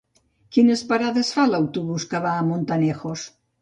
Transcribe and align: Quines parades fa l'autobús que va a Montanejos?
Quines 0.55 0.81
parades 0.93 1.31
fa 1.37 1.47
l'autobús 1.53 2.09
que 2.15 2.25
va 2.27 2.35
a 2.43 2.51
Montanejos? 2.53 3.33